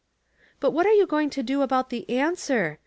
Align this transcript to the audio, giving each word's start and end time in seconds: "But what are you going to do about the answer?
"But 0.59 0.71
what 0.71 0.87
are 0.87 0.93
you 0.93 1.05
going 1.05 1.29
to 1.29 1.43
do 1.43 1.61
about 1.61 1.91
the 1.91 2.09
answer? 2.09 2.79